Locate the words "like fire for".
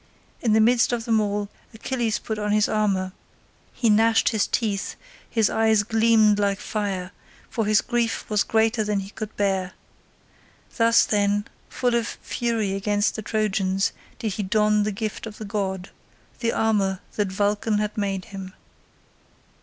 6.39-7.65